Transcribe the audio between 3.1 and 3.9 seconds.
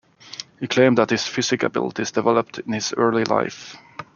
life.